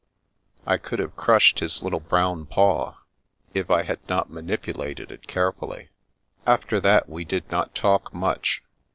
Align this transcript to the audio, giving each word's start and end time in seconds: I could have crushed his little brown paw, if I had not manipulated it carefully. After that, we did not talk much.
I 0.65 0.77
could 0.77 0.97
have 0.97 1.15
crushed 1.15 1.59
his 1.59 1.83
little 1.83 1.99
brown 1.99 2.47
paw, 2.47 2.95
if 3.53 3.69
I 3.69 3.83
had 3.83 3.99
not 4.09 4.31
manipulated 4.31 5.11
it 5.11 5.27
carefully. 5.27 5.89
After 6.47 6.79
that, 6.81 7.07
we 7.07 7.23
did 7.23 7.43
not 7.51 7.75
talk 7.75 8.11
much. 8.11 8.63